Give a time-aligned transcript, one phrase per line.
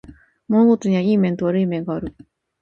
[0.49, 2.15] 物事にはいい面と悪い面がある